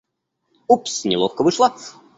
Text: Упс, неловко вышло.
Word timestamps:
Упс, 0.67 1.05
неловко 1.05 1.43
вышло. 1.43 1.75